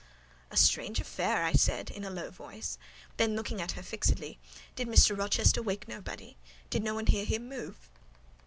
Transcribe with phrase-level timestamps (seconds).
[0.49, 2.79] "A strange affair!" I said, in a low voice:
[3.17, 5.15] then, looking at her fixedly—"Did Mr.
[5.15, 6.37] Rochester wake nobody?
[6.71, 7.75] Did no one hear him move?"